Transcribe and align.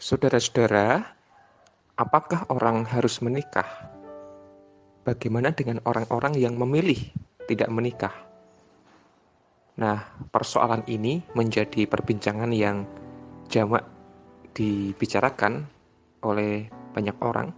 Saudara-saudara, 0.00 1.12
apakah 1.92 2.48
orang 2.48 2.88
harus 2.88 3.20
menikah? 3.20 3.68
Bagaimana 5.04 5.52
dengan 5.52 5.76
orang-orang 5.84 6.40
yang 6.40 6.56
memilih 6.56 6.96
tidak 7.44 7.68
menikah? 7.68 8.16
Nah, 9.76 10.00
persoalan 10.32 10.88
ini 10.88 11.20
menjadi 11.36 11.84
perbincangan 11.84 12.48
yang 12.48 12.88
jamak 13.52 13.84
dibicarakan 14.56 15.68
oleh 16.24 16.72
banyak 16.96 17.20
orang 17.20 17.52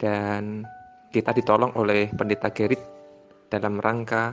dan 0.00 0.64
kita 1.12 1.36
ditolong 1.36 1.76
oleh 1.76 2.08
pendeta 2.08 2.48
Gerit 2.56 2.80
dalam 3.52 3.84
rangka 3.84 4.32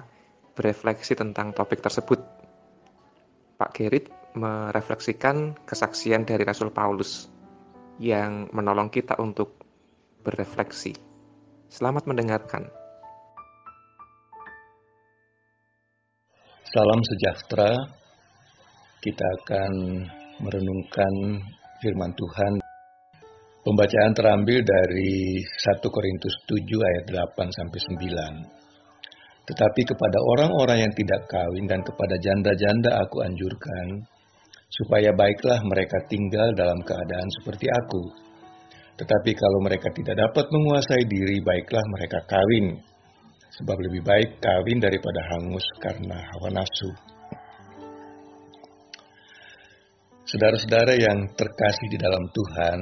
berefleksi 0.56 1.12
tentang 1.20 1.52
topik 1.52 1.84
tersebut. 1.84 2.24
Pak 3.60 3.76
Gerit 3.76 4.08
merefleksikan 4.36 5.56
kesaksian 5.64 6.28
dari 6.28 6.44
Rasul 6.44 6.70
Paulus 6.76 7.32
yang 7.98 8.52
menolong 8.52 8.92
kita 8.92 9.16
untuk 9.24 9.64
berefleksi. 10.22 10.92
Selamat 11.72 12.04
mendengarkan. 12.08 12.68
Salam 16.68 17.00
sejahtera. 17.00 17.72
Kita 19.00 19.26
akan 19.42 19.74
merenungkan 20.44 21.40
firman 21.80 22.12
Tuhan. 22.18 22.54
Pembacaan 23.66 24.14
terambil 24.14 24.62
dari 24.62 25.42
1 25.42 25.82
Korintus 25.90 26.36
7 26.46 26.62
ayat 26.62 27.06
8 27.10 27.50
sampai 27.50 27.80
9. 27.82 28.66
Tetapi 29.46 29.82
kepada 29.86 30.18
orang-orang 30.22 30.90
yang 30.90 30.94
tidak 30.94 31.30
kawin 31.30 31.70
dan 31.70 31.86
kepada 31.86 32.18
janda-janda 32.18 32.98
aku 33.06 33.22
anjurkan 33.22 34.06
supaya 34.82 35.16
baiklah 35.16 35.60
mereka 35.64 36.04
tinggal 36.12 36.52
dalam 36.56 36.80
keadaan 36.84 37.30
seperti 37.42 37.68
aku. 37.72 38.04
Tetapi 38.96 39.32
kalau 39.36 39.60
mereka 39.64 39.92
tidak 39.92 40.16
dapat 40.20 40.46
menguasai 40.52 41.04
diri, 41.08 41.40
baiklah 41.44 41.84
mereka 41.96 42.20
kawin. 42.28 42.80
Sebab 43.56 43.78
lebih 43.80 44.04
baik 44.04 44.44
kawin 44.44 44.80
daripada 44.84 45.22
hangus 45.36 45.64
karena 45.80 46.20
hawa 46.20 46.50
nafsu. 46.52 46.92
Saudara-saudara 50.26 50.98
yang 51.00 51.32
terkasih 51.38 51.88
di 51.92 51.98
dalam 52.02 52.24
Tuhan, 52.34 52.80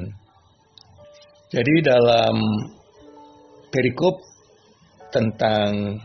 jadi 1.53 1.75
dalam 1.85 2.39
perikop 3.69 4.15
tentang 5.13 6.01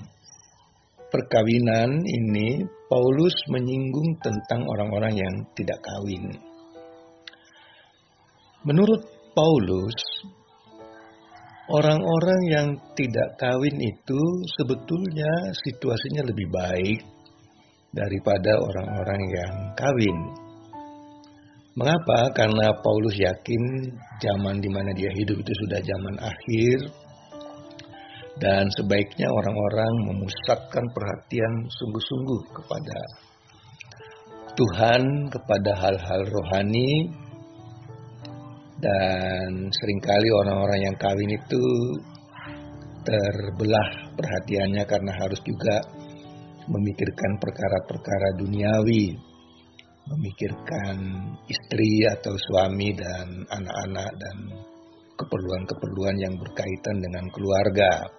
perkawinan 1.09 1.91
ini 2.05 2.65
Paulus 2.89 3.37
menyinggung 3.49 4.21
tentang 4.21 4.65
orang-orang 4.65 5.17
yang 5.17 5.35
tidak 5.57 5.81
kawin. 5.81 6.25
Menurut 8.65 9.01
Paulus, 9.33 9.97
orang-orang 11.73 12.41
yang 12.51 12.69
tidak 12.97 13.39
kawin 13.41 13.77
itu 13.81 14.23
sebetulnya 14.61 15.53
situasinya 15.69 16.23
lebih 16.29 16.49
baik 16.53 17.01
daripada 17.93 18.53
orang-orang 18.61 19.23
yang 19.33 19.55
kawin. 19.77 20.19
Mengapa? 21.79 22.35
Karena 22.35 22.75
Paulus 22.83 23.15
yakin 23.15 23.63
zaman 24.19 24.59
di 24.59 24.67
mana 24.67 24.91
dia 24.99 25.15
hidup 25.15 25.39
itu 25.39 25.53
sudah 25.63 25.79
zaman 25.79 26.17
akhir, 26.19 26.79
dan 28.39 28.71
sebaiknya 28.79 29.27
orang-orang 29.27 29.95
memusatkan 30.07 30.85
perhatian 30.95 31.53
sungguh-sungguh 31.67 32.41
kepada 32.55 32.99
Tuhan, 34.55 35.03
kepada 35.31 35.71
hal-hal 35.75 36.23
rohani, 36.27 37.11
dan 38.79 39.51
sering 39.75 40.01
kali 40.03 40.29
orang-orang 40.47 40.81
yang 40.87 40.97
kawin 41.03 41.35
itu 41.35 41.65
terbelah 43.03 44.15
perhatiannya 44.15 44.87
karena 44.87 45.13
harus 45.19 45.41
juga 45.43 45.83
memikirkan 46.71 47.43
perkara-perkara 47.43 48.39
duniawi, 48.39 49.19
memikirkan 50.15 50.97
istri 51.51 52.07
atau 52.07 52.35
suami 52.39 52.95
dan 52.95 53.27
anak-anak 53.51 54.11
dan 54.15 54.37
keperluan-keperluan 55.19 56.17
yang 56.23 56.35
berkaitan 56.39 56.97
dengan 57.03 57.27
keluarga. 57.35 58.18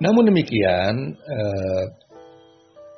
Namun 0.00 0.32
demikian, 0.32 0.94
eh, 1.12 1.84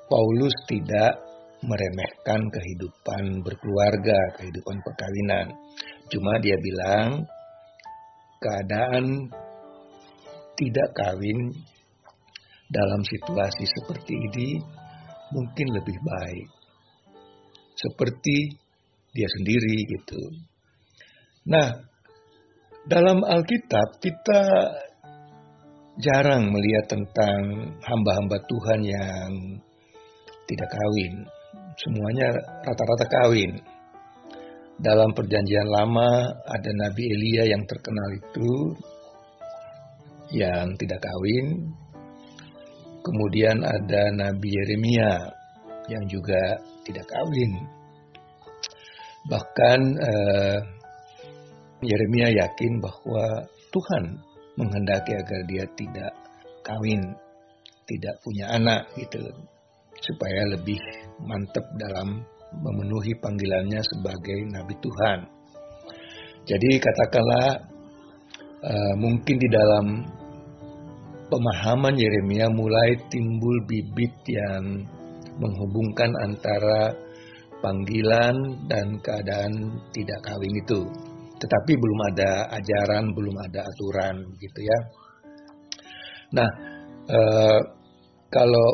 Paulus 0.07 0.55
tidak 0.71 1.19
meremehkan 1.63 2.43
kehidupan 2.51 3.43
berkeluarga, 3.43 4.39
kehidupan 4.39 4.83
perkawinan. 4.83 5.47
Cuma 6.11 6.39
dia 6.43 6.59
bilang 6.59 7.27
keadaan 8.43 9.31
tidak 10.59 10.89
kawin 10.95 11.55
dalam 12.71 13.03
situasi 13.07 13.65
seperti 13.67 14.15
ini 14.15 14.49
mungkin 15.33 15.67
lebih 15.75 15.97
baik. 16.03 16.49
Seperti 17.79 18.59
dia 19.13 19.29
sendiri 19.41 19.77
gitu. 19.97 20.23
Nah, 21.51 21.69
dalam 22.87 23.23
Alkitab 23.23 24.03
kita 24.03 24.43
jarang 26.01 26.49
melihat 26.49 26.89
tentang 26.89 27.41
hamba-hamba 27.85 28.37
Tuhan 28.49 28.81
yang 28.81 29.31
tidak 30.49 30.69
kawin. 30.73 31.15
Semuanya 31.77 32.33
rata-rata 32.65 33.07
kawin. 33.09 33.53
Dalam 34.81 35.13
perjanjian 35.13 35.69
lama 35.69 36.33
ada 36.49 36.71
Nabi 36.73 37.05
Elia 37.07 37.53
yang 37.53 37.63
terkenal 37.69 38.09
itu 38.17 38.53
yang 40.33 40.73
tidak 40.81 41.01
kawin. 41.05 41.77
Kemudian 43.03 43.61
ada 43.61 44.03
Nabi 44.15 44.49
Yeremia 44.49 45.13
yang 45.91 46.05
juga 46.09 46.41
tidak 46.89 47.05
kawin. 47.11 47.53
Bahkan 49.29 49.81
eh, 50.03 50.59
Yeremia 51.83 52.31
yakin 52.31 52.73
bahwa 52.79 53.27
Tuhan 53.75 54.32
menghendaki 54.57 55.17
agar 55.17 55.41
dia 55.49 55.65
tidak 55.77 56.13
kawin, 56.63 57.03
tidak 57.89 58.15
punya 58.23 58.53
anak 58.53 58.89
gitu, 58.99 59.21
supaya 60.03 60.49
lebih 60.53 60.79
mantap 61.25 61.65
dalam 61.79 62.23
memenuhi 62.61 63.17
panggilannya 63.17 63.81
sebagai 63.81 64.39
nabi 64.53 64.75
Tuhan. 64.83 65.19
Jadi 66.43 66.71
katakanlah 66.83 67.47
uh, 68.67 68.95
mungkin 68.99 69.37
di 69.39 69.49
dalam 69.49 69.87
pemahaman 71.33 71.97
Yeremia 71.97 72.51
mulai 72.53 72.99
timbul 73.09 73.65
bibit 73.65 74.13
yang 74.29 74.85
menghubungkan 75.41 76.13
antara 76.21 76.93
panggilan 77.65 78.37
dan 78.69 79.01
keadaan 79.01 79.81
tidak 79.95 80.21
kawin 80.27 80.55
itu 80.61 80.83
tetapi 81.43 81.73
belum 81.75 82.01
ada 82.15 82.31
ajaran, 82.55 83.11
belum 83.11 83.37
ada 83.51 83.67
aturan 83.67 84.17
gitu 84.39 84.61
ya. 84.63 84.79
Nah, 86.39 86.51
eh, 87.11 87.61
kalau 88.31 88.69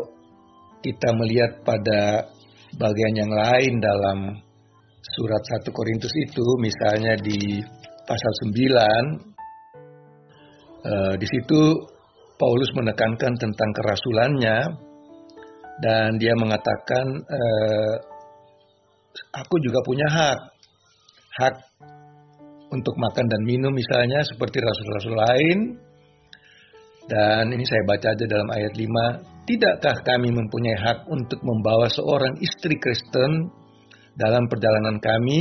kita 0.84 1.08
melihat 1.16 1.64
pada 1.64 2.28
bagian 2.76 3.14
yang 3.16 3.32
lain 3.32 3.80
dalam 3.80 4.18
surat 5.16 5.42
1 5.64 5.72
Korintus 5.72 6.12
itu, 6.12 6.44
misalnya 6.60 7.16
di 7.16 7.64
pasal 8.04 8.32
9, 8.44 9.32
eh, 10.84 11.14
di 11.16 11.26
situ 11.26 11.60
Paulus 12.38 12.70
menekankan 12.76 13.34
tentang 13.34 13.70
kerasulannya 13.74 14.58
dan 15.82 16.20
dia 16.20 16.36
mengatakan 16.38 17.06
eh, 17.16 17.94
aku 19.34 19.56
juga 19.58 19.80
punya 19.82 20.06
hak 20.06 20.38
hak 21.38 21.54
untuk 22.68 22.94
makan 22.96 23.26
dan 23.28 23.42
minum 23.44 23.72
misalnya 23.72 24.20
seperti 24.24 24.60
rasul-rasul 24.60 25.14
lain. 25.16 25.58
Dan 27.08 27.48
ini 27.56 27.64
saya 27.64 27.82
baca 27.88 28.12
aja 28.12 28.24
dalam 28.28 28.48
ayat 28.52 28.76
5. 28.76 29.48
Tidakkah 29.48 29.96
kami 30.04 30.28
mempunyai 30.28 30.76
hak 30.76 31.08
untuk 31.08 31.40
membawa 31.40 31.88
seorang 31.88 32.36
istri 32.44 32.76
Kristen 32.76 33.48
dalam 34.12 34.44
perjalanan 34.44 35.00
kami 35.00 35.40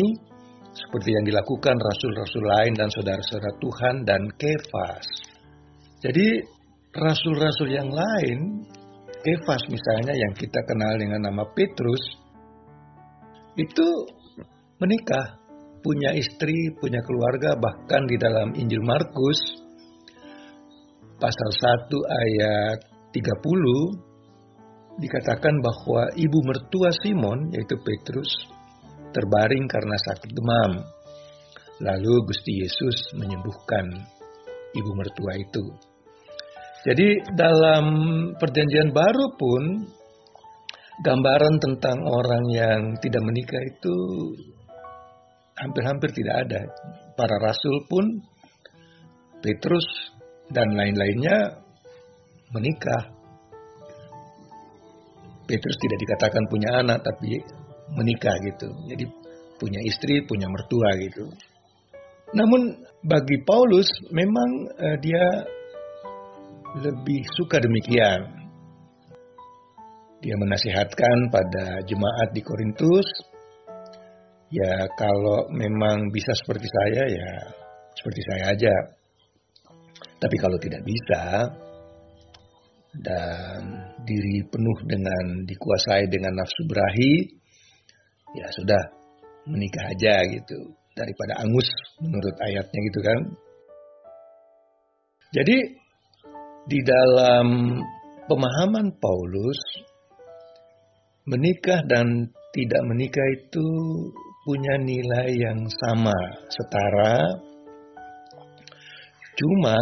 seperti 0.71 1.09
yang 1.11 1.25
dilakukan 1.27 1.75
rasul-rasul 1.75 2.43
lain 2.45 2.73
dan 2.77 2.87
saudara-saudara 2.87 3.51
Tuhan 3.59 3.95
dan 4.07 4.21
Kefas. 4.39 5.07
Jadi 5.99 6.39
rasul-rasul 6.93 7.67
yang 7.73 7.89
lain, 7.89 8.63
Kefas 9.25 9.67
misalnya 9.67 10.15
yang 10.15 10.31
kita 10.37 10.61
kenal 10.63 10.95
dengan 10.95 11.27
nama 11.27 11.43
Petrus, 11.51 12.03
itu 13.57 13.87
menikah 14.77 15.41
punya 15.81 16.13
istri, 16.13 16.73
punya 16.77 17.01
keluarga, 17.05 17.55
bahkan 17.57 18.05
di 18.07 18.17
dalam 18.17 18.53
Injil 18.57 18.83
Markus 18.83 19.39
pasal 21.17 21.49
1 21.89 21.89
ayat 21.93 22.79
30 23.09 24.07
dikatakan 25.01 25.55
bahwa 25.61 26.09
ibu 26.17 26.39
mertua 26.45 26.89
Simon 27.01 27.53
yaitu 27.53 27.77
Petrus 27.81 28.29
terbaring 29.13 29.65
karena 29.69 29.95
sakit 29.97 30.31
demam. 30.33 30.71
Lalu 31.77 32.13
Gusti 32.25 32.65
Yesus 32.65 33.13
menyembuhkan 33.13 33.85
ibu 34.73 34.91
mertua 34.97 35.33
itu. 35.37 35.65
Jadi 36.85 37.33
dalam 37.37 37.85
perjanjian 38.37 38.89
baru 38.89 39.25
pun 39.37 39.63
gambaran 41.05 41.61
tentang 41.61 42.01
orang 42.01 42.45
yang 42.49 42.81
tidak 42.97 43.21
menikah 43.21 43.61
itu 43.61 43.97
hampir-hampir 45.57 46.09
tidak 46.13 46.35
ada. 46.47 46.61
Para 47.17 47.35
rasul 47.41 47.85
pun 47.89 48.05
Petrus 49.41 49.85
dan 50.53 50.73
lain-lainnya 50.73 51.61
menikah. 52.53 53.13
Petrus 55.47 55.77
tidak 55.79 55.99
dikatakan 56.03 56.43
punya 56.51 56.69
anak 56.83 56.99
tapi 57.03 57.39
menikah 57.95 58.35
gitu. 58.43 58.67
Jadi 58.91 59.05
punya 59.57 59.81
istri, 59.87 60.21
punya 60.27 60.47
mertua 60.51 60.89
gitu. 60.99 61.25
Namun 62.35 62.83
bagi 63.07 63.39
Paulus 63.47 63.87
memang 64.11 64.49
uh, 64.75 64.97
dia 64.99 65.25
lebih 66.83 67.23
suka 67.39 67.63
demikian. 67.63 68.21
Dia 70.17 70.35
menasihatkan 70.35 71.29
pada 71.29 71.85
jemaat 71.85 72.33
di 72.33 72.41
Korintus, 72.41 73.07
ya 74.53 74.87
kalau 74.95 75.51
memang 75.51 76.07
bisa 76.11 76.31
seperti 76.37 76.67
saya 76.67 77.03
ya 77.07 77.31
seperti 77.97 78.21
saya 78.29 78.43
aja. 78.53 78.73
Tapi 80.17 80.35
kalau 80.37 80.57
tidak 80.61 80.81
bisa 80.85 81.53
dan 82.97 83.61
diri 84.05 84.41
penuh 84.49 84.77
dengan 84.85 85.45
dikuasai 85.45 86.09
dengan 86.09 86.33
nafsu 86.37 86.65
berahi, 86.65 87.13
ya 88.37 88.47
sudah 88.53 88.81
menikah 89.45 89.93
aja 89.93 90.25
gitu 90.25 90.73
daripada 90.97 91.41
angus 91.45 91.69
menurut 92.01 92.35
ayatnya 92.41 92.79
gitu 92.89 92.99
kan. 93.05 93.19
Jadi 95.37 95.57
di 96.67 96.79
dalam 96.81 97.77
pemahaman 98.25 98.97
Paulus 98.97 99.59
menikah 101.27 101.83
dan 101.85 102.31
tidak 102.55 102.81
menikah 102.89 103.27
itu 103.37 103.67
punya 104.47 104.79
nilai 104.79 105.27
yang 105.35 105.67
sama, 105.67 106.15
setara. 106.47 107.19
Cuma 109.35 109.75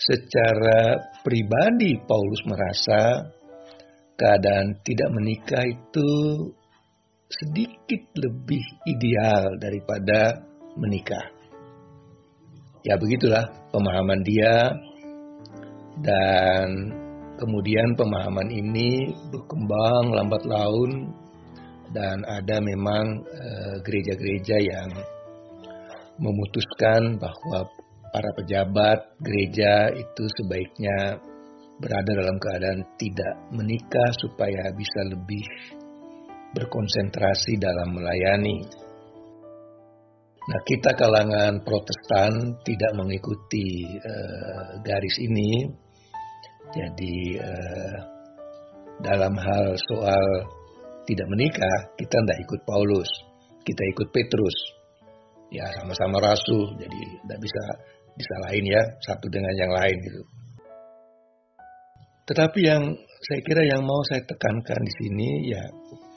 secara 0.00 0.96
pribadi 1.20 2.00
Paulus 2.08 2.40
merasa 2.48 3.20
keadaan 4.16 4.80
tidak 4.80 5.12
menikah 5.12 5.60
itu 5.68 6.10
sedikit 7.28 8.00
lebih 8.16 8.64
ideal 8.88 9.60
daripada 9.60 10.40
menikah. 10.80 11.36
Ya 12.80 12.96
begitulah 12.96 13.44
pemahaman 13.76 14.24
dia 14.24 14.72
dan 16.00 16.68
kemudian 17.36 17.92
pemahaman 17.92 18.48
ini 18.48 19.12
berkembang 19.28 20.16
lambat 20.16 20.48
laun 20.48 21.12
dan 21.92 22.22
ada 22.26 22.56
memang 22.62 23.22
eh, 23.22 23.76
gereja-gereja 23.82 24.56
yang 24.62 24.90
memutuskan 26.16 27.20
bahwa 27.20 27.68
para 28.10 28.30
pejabat 28.40 28.98
gereja 29.20 29.92
itu 29.92 30.24
sebaiknya 30.40 31.20
berada 31.76 32.12
dalam 32.16 32.40
keadaan 32.40 32.80
tidak 32.96 33.34
menikah 33.52 34.10
supaya 34.16 34.72
bisa 34.72 35.00
lebih 35.12 35.44
berkonsentrasi 36.56 37.60
dalam 37.60 37.92
melayani. 37.92 38.64
Nah, 40.46 40.60
kita 40.62 40.94
kalangan 40.94 41.60
Protestan 41.66 42.56
tidak 42.62 42.92
mengikuti 42.96 43.84
uh, 43.98 44.78
garis 44.80 45.18
ini. 45.20 45.68
Jadi 46.70 47.16
uh, 47.36 47.96
dalam 49.02 49.34
hal 49.36 49.76
soal 49.76 50.26
tidak 51.06 51.26
menikah, 51.30 51.76
kita 51.96 52.16
tidak 52.20 52.38
ikut 52.42 52.60
Paulus, 52.66 53.10
kita 53.62 53.82
ikut 53.94 54.08
Petrus. 54.10 54.56
Ya 55.54 55.70
sama-sama 55.78 56.18
rasul, 56.18 56.74
jadi 56.74 57.00
tidak 57.22 57.38
bisa 57.38 57.62
disalahin 58.18 58.66
ya 58.66 58.82
satu 59.06 59.30
dengan 59.30 59.54
yang 59.54 59.70
lain 59.70 59.96
gitu. 60.02 60.22
Tetapi 62.26 62.60
yang 62.66 62.82
saya 63.22 63.40
kira 63.46 63.62
yang 63.62 63.86
mau 63.86 64.02
saya 64.10 64.26
tekankan 64.26 64.82
di 64.82 64.92
sini 64.98 65.28
ya 65.54 65.62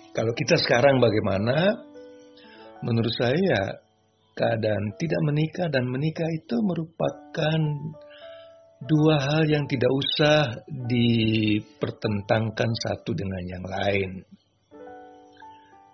kalau 0.09 0.33
kita 0.33 0.57
sekarang 0.57 0.97
bagaimana? 0.97 1.86
Menurut 2.81 3.13
saya 3.13 3.77
keadaan 4.33 4.95
tidak 4.95 5.21
menikah 5.27 5.68
dan 5.68 5.86
menikah 5.86 6.25
itu 6.31 6.56
merupakan 6.63 7.59
dua 8.80 9.15
hal 9.19 9.44
yang 9.51 9.68
tidak 9.68 9.91
usah 9.91 10.63
dipertentangkan 10.68 12.71
satu 12.71 13.12
dengan 13.12 13.44
yang 13.45 13.65
lain. 13.68 14.12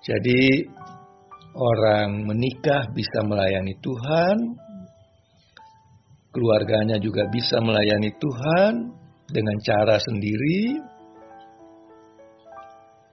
Jadi 0.06 0.62
orang 1.58 2.30
menikah 2.30 2.86
bisa 2.94 3.26
melayani 3.26 3.74
Tuhan, 3.82 4.38
keluarganya 6.30 7.02
juga 7.02 7.26
bisa 7.34 7.58
melayani 7.58 8.14
Tuhan 8.14 8.74
dengan 9.26 9.58
cara 9.66 9.98
sendiri, 9.98 10.78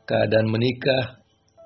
keadaan 0.04 0.52
menikah 0.52 1.22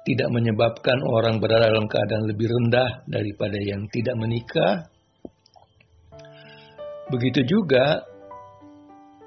tidak 0.06 0.30
menyebabkan 0.30 1.02
orang 1.02 1.42
berada 1.42 1.74
dalam 1.74 1.90
keadaan 1.90 2.30
lebih 2.30 2.46
rendah 2.46 3.02
daripada 3.10 3.58
yang 3.58 3.82
tidak 3.90 4.14
menikah. 4.14 4.86
Begitu 7.10 7.42
juga 7.50 8.06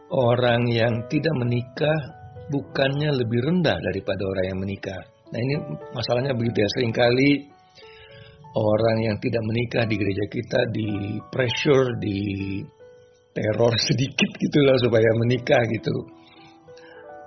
orang 0.08 0.64
yang 0.72 1.12
tidak 1.12 1.36
menikah 1.36 2.00
bukannya 2.48 3.12
lebih 3.12 3.40
rendah 3.44 3.76
daripada 3.84 4.24
orang 4.24 4.46
yang 4.56 4.60
menikah. 4.64 5.04
Nah 5.30 5.40
ini 5.40 5.56
masalahnya 5.94 6.34
begitu 6.34 6.66
ya 6.66 6.70
sering 6.74 6.94
kali 6.94 7.46
orang 8.58 8.98
yang 9.06 9.18
tidak 9.22 9.44
menikah 9.46 9.86
di 9.86 9.96
gereja 9.96 10.26
kita 10.26 10.60
di 10.74 10.90
pressure, 11.30 11.88
di 12.02 12.20
teror 13.34 13.74
sedikit 13.88 14.32
gitu 14.38 14.60
lah 14.66 14.78
supaya 14.82 15.10
menikah 15.22 15.62
gitu. 15.70 15.96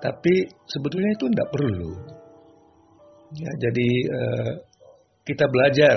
Tapi 0.03 0.35
sebetulnya 0.67 1.11
itu 1.15 1.25
tidak 1.31 1.49
perlu. 1.55 1.93
Ya, 3.33 3.51
jadi 3.65 3.91
eh, 4.13 4.53
kita 5.23 5.47
belajar 5.47 5.97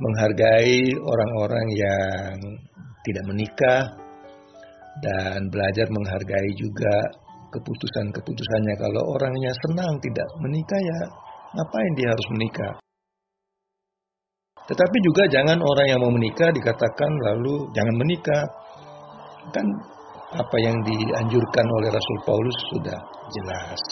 menghargai 0.00 0.90
orang-orang 0.98 1.66
yang 1.78 2.34
tidak 3.06 3.24
menikah 3.30 3.82
dan 5.00 5.48
belajar 5.48 5.86
menghargai 5.88 6.50
juga 6.58 6.96
keputusan-keputusannya. 7.50 8.74
Kalau 8.78 9.02
orangnya 9.14 9.52
senang 9.66 9.98
tidak 9.98 10.28
menikah 10.40 10.80
ya 10.80 11.00
ngapain 11.58 11.92
dia 11.98 12.08
harus 12.10 12.28
menikah? 12.34 12.74
Tetapi 14.70 14.96
juga 15.02 15.26
jangan 15.26 15.58
orang 15.58 15.86
yang 15.90 15.98
mau 15.98 16.14
menikah 16.14 16.54
dikatakan 16.54 17.10
lalu 17.26 17.66
jangan 17.74 17.94
menikah. 17.98 18.44
Kan 19.50 19.66
apa 20.30 20.56
yang 20.62 20.78
dianjurkan 20.86 21.66
oleh 21.66 21.90
Rasul 21.90 22.18
Paulus 22.22 22.58
sudah 22.70 22.98
jelas. 23.34 23.82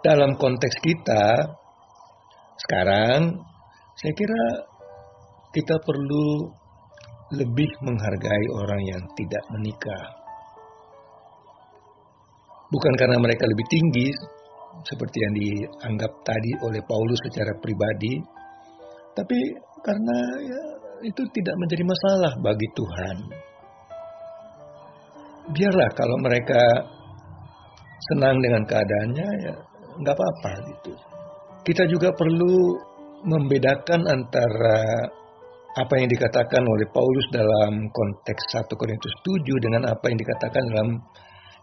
Dalam 0.00 0.40
konteks 0.40 0.76
kita 0.80 1.52
sekarang, 2.64 3.34
saya 3.98 4.12
kira 4.16 4.44
kita 5.52 5.76
perlu 5.84 6.48
lebih 7.36 7.70
menghargai 7.84 8.46
orang 8.56 8.82
yang 8.88 9.02
tidak 9.18 9.44
menikah. 9.52 10.17
Bukan 12.68 12.92
karena 13.00 13.16
mereka 13.16 13.44
lebih 13.48 13.66
tinggi, 13.72 14.08
seperti 14.84 15.16
yang 15.16 15.34
dianggap 15.34 16.12
tadi 16.22 16.50
oleh 16.64 16.80
Paulus 16.84 17.20
secara 17.28 17.52
pribadi, 17.58 18.14
tapi 19.16 19.38
karena 19.80 20.18
ya, 20.44 20.62
itu 21.08 21.22
tidak 21.32 21.54
menjadi 21.56 21.84
masalah 21.86 22.32
bagi 22.44 22.68
Tuhan 22.76 23.16
biarlah 25.52 25.90
kalau 25.96 26.16
mereka 26.20 26.60
senang 28.12 28.36
dengan 28.40 28.62
keadaannya 28.68 29.28
ya 29.48 29.54
nggak 29.98 30.14
apa-apa 30.14 30.52
gitu. 30.76 30.92
Kita 31.64 31.84
juga 31.88 32.12
perlu 32.14 32.56
membedakan 33.26 34.00
antara 34.06 34.78
apa 35.78 35.94
yang 35.98 36.08
dikatakan 36.08 36.64
oleh 36.64 36.86
Paulus 36.90 37.26
dalam 37.34 37.72
konteks 37.90 38.42
1 38.56 38.72
Korintus 38.78 39.14
7 39.26 39.64
dengan 39.64 39.82
apa 39.90 40.04
yang 40.08 40.18
dikatakan 40.18 40.62
dalam 40.74 40.88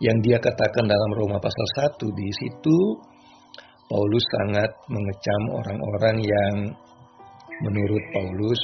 yang 0.04 0.18
dia 0.20 0.38
katakan 0.40 0.86
dalam 0.88 1.12
Roma 1.16 1.40
pasal 1.40 1.92
1 1.96 2.04
di 2.12 2.30
situ 2.36 2.78
Paulus 3.86 4.26
sangat 4.34 4.72
mengecam 4.90 5.42
orang-orang 5.62 6.18
yang 6.26 6.56
menurut 7.62 8.04
Paulus 8.12 8.62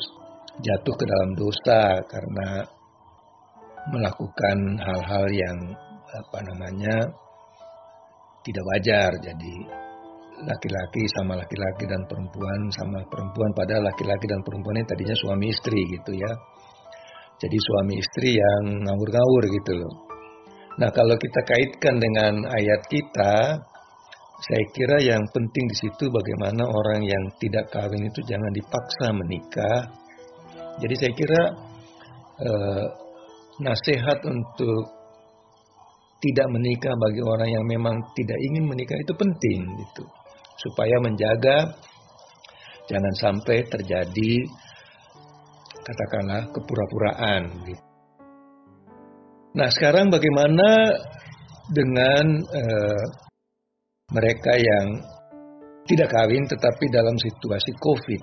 jatuh 0.60 0.96
ke 0.98 1.06
dalam 1.06 1.32
dosa 1.38 1.82
karena 2.10 2.66
melakukan 3.94 4.58
hal-hal 4.82 5.26
yang 5.30 5.58
apa 6.12 6.40
namanya 6.42 6.96
tidak 8.42 8.66
wajar. 8.76 9.12
Jadi 9.22 9.56
laki-laki 10.42 11.04
sama 11.22 11.38
laki-laki 11.38 11.86
dan 11.86 12.02
perempuan 12.10 12.60
sama 12.74 13.00
perempuan 13.06 13.52
pada 13.54 13.78
laki-laki 13.78 14.26
dan 14.26 14.42
perempuan 14.42 14.82
yang 14.82 14.90
tadinya 14.90 15.16
suami 15.16 15.54
istri 15.54 15.80
gitu 15.86 16.12
ya. 16.18 16.32
Jadi 17.42 17.58
suami 17.58 17.94
istri 17.98 18.38
yang 18.38 18.86
ngawur-ngawur 18.86 19.44
gitu 19.50 19.74
loh. 19.82 20.11
Nah 20.80 20.90
kalau 20.96 21.16
kita 21.20 21.42
kaitkan 21.44 22.00
dengan 22.00 22.48
ayat 22.48 22.82
kita, 22.88 23.36
saya 24.42 24.64
kira 24.74 24.98
yang 25.04 25.22
penting 25.30 25.66
di 25.68 25.76
situ 25.78 26.08
bagaimana 26.08 26.64
orang 26.66 27.04
yang 27.04 27.24
tidak 27.38 27.70
kawin 27.70 28.08
itu 28.08 28.24
jangan 28.24 28.52
dipaksa 28.56 29.08
menikah. 29.12 29.80
Jadi 30.80 30.96
saya 30.98 31.14
kira 31.14 31.42
eh, 32.40 32.86
nasihat 33.62 34.18
untuk 34.26 35.02
tidak 36.22 36.48
menikah 36.54 36.94
bagi 36.96 37.22
orang 37.22 37.50
yang 37.50 37.66
memang 37.66 37.98
tidak 38.14 38.38
ingin 38.50 38.66
menikah 38.70 38.98
itu 38.98 39.14
penting 39.18 39.60
gitu 39.86 40.06
supaya 40.62 40.96
menjaga 41.02 41.74
jangan 42.86 43.14
sampai 43.18 43.66
terjadi 43.66 44.34
katakanlah 45.82 46.46
kepura-puraan 46.54 47.66
gitu. 47.66 47.91
Nah, 49.52 49.68
sekarang 49.68 50.08
bagaimana 50.08 50.96
dengan 51.72 52.26
uh, 52.40 53.06
mereka 54.16 54.56
yang 54.56 54.88
tidak 55.88 56.08
kawin 56.08 56.48
tetapi 56.48 56.86
dalam 56.88 57.16
situasi 57.20 57.72
Covid? 57.84 58.22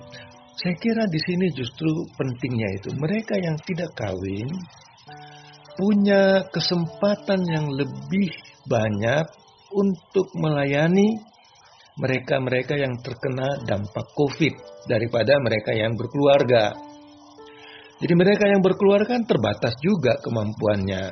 Saya 0.57 0.75
kira 0.81 1.05
di 1.05 1.19
sini 1.21 1.47
justru 1.53 1.87
pentingnya 2.17 2.69
itu 2.81 2.89
mereka 2.97 3.37
yang 3.37 3.55
tidak 3.63 3.93
kawin 3.95 4.49
punya 5.79 6.43
kesempatan 6.51 7.39
yang 7.47 7.71
lebih 7.71 8.27
banyak 8.67 9.23
untuk 9.71 10.27
melayani 10.35 11.15
mereka-mereka 11.99 12.79
yang 12.79 12.95
terkena 12.99 13.47
dampak 13.67 14.07
COVID 14.15 14.53
daripada 14.87 15.35
mereka 15.39 15.71
yang 15.75 15.93
berkeluarga. 15.95 16.88
Jadi 17.99 18.13
mereka 18.15 18.47
yang 18.47 18.63
berkeluarga 18.63 19.19
kan 19.19 19.27
terbatas 19.27 19.75
juga 19.83 20.15
kemampuannya. 20.23 21.03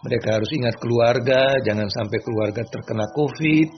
Mereka 0.00 0.28
harus 0.30 0.50
ingat 0.54 0.78
keluarga, 0.78 1.58
jangan 1.66 1.90
sampai 1.90 2.18
keluarga 2.22 2.62
terkena 2.64 3.04
COVID. 3.10 3.68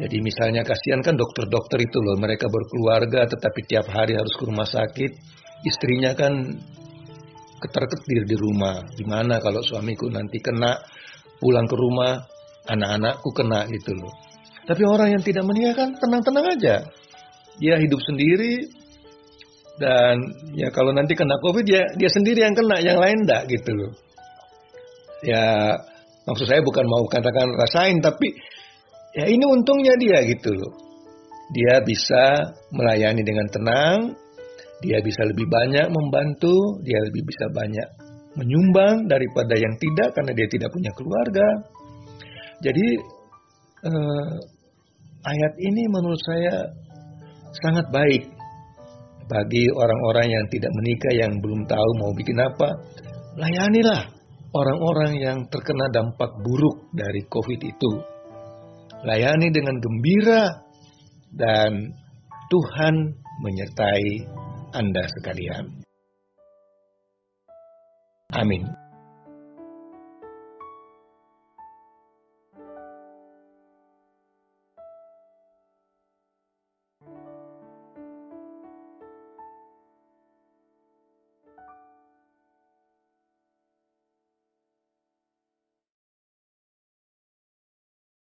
Jadi 0.00 0.16
misalnya 0.22 0.62
kasihan 0.64 1.04
kan 1.04 1.18
dokter-dokter 1.18 1.82
itu 1.82 1.98
loh, 2.00 2.16
mereka 2.16 2.48
berkeluarga 2.48 3.28
tetapi 3.28 3.60
tiap 3.68 3.90
hari 3.90 4.16
harus 4.16 4.32
ke 4.38 4.44
rumah 4.46 4.64
sakit. 4.64 5.12
Istrinya 5.66 6.14
kan 6.16 6.32
keterketir 7.60 8.22
di 8.24 8.36
rumah. 8.38 8.82
Gimana 8.96 9.42
kalau 9.42 9.60
suamiku 9.66 10.08
nanti 10.08 10.38
kena 10.38 10.78
pulang 11.42 11.66
ke 11.66 11.76
rumah, 11.76 12.22
anak-anakku 12.70 13.30
kena 13.34 13.66
gitu 13.66 13.98
loh. 13.98 14.14
Tapi 14.62 14.82
orang 14.86 15.18
yang 15.18 15.22
tidak 15.26 15.42
menikah 15.42 15.74
kan 15.74 15.90
tenang-tenang 15.98 16.46
aja. 16.54 16.76
Dia 17.58 17.74
hidup 17.82 17.98
sendiri 18.00 18.81
dan 19.82 20.14
ya 20.54 20.70
kalau 20.70 20.94
nanti 20.94 21.18
kena 21.18 21.34
covid 21.42 21.66
ya 21.66 21.82
dia 21.98 22.06
sendiri 22.06 22.46
yang 22.46 22.54
kena, 22.54 22.78
yang 22.78 23.02
lain 23.02 23.26
enggak 23.26 23.50
gitu 23.50 23.74
loh. 23.74 23.92
Ya 25.26 25.74
maksud 26.22 26.46
saya 26.46 26.62
bukan 26.62 26.86
mau 26.86 27.02
katakan 27.10 27.50
rasain 27.58 27.98
tapi 27.98 28.30
ya 29.18 29.26
ini 29.26 29.42
untungnya 29.42 29.98
dia 29.98 30.22
gitu 30.22 30.54
loh. 30.54 30.72
Dia 31.52 31.82
bisa 31.82 32.54
melayani 32.72 33.26
dengan 33.26 33.44
tenang, 33.50 33.98
dia 34.80 35.02
bisa 35.02 35.26
lebih 35.26 35.50
banyak 35.50 35.90
membantu, 35.90 36.80
dia 36.86 37.02
lebih 37.02 37.26
bisa 37.26 37.50
banyak 37.50 37.88
menyumbang 38.38 39.10
daripada 39.10 39.52
yang 39.58 39.74
tidak 39.76 40.16
karena 40.16 40.32
dia 40.32 40.48
tidak 40.48 40.70
punya 40.72 40.90
keluarga. 40.96 41.48
Jadi 42.62 42.86
eh, 43.84 44.32
ayat 45.26 45.52
ini 45.58 45.82
menurut 45.90 46.22
saya 46.22 46.72
sangat 47.52 47.86
baik 47.92 48.41
bagi 49.32 49.64
orang-orang 49.72 50.28
yang 50.28 50.44
tidak 50.52 50.72
menikah 50.76 51.12
yang 51.16 51.32
belum 51.40 51.64
tahu 51.64 51.90
mau 51.96 52.12
bikin 52.12 52.36
apa. 52.36 52.68
Layanilah 53.40 54.12
orang-orang 54.52 55.12
yang 55.16 55.38
terkena 55.48 55.88
dampak 55.88 56.36
buruk 56.44 56.92
dari 56.92 57.24
COVID 57.24 57.60
itu. 57.64 57.92
Layani 59.08 59.48
dengan 59.48 59.80
gembira 59.80 60.68
dan 61.32 61.96
Tuhan 62.52 62.94
menyertai 63.40 64.28
Anda 64.76 65.04
sekalian. 65.08 65.80
Amin. 68.36 68.81